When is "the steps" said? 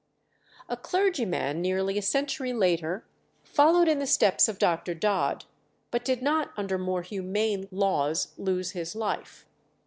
3.99-4.47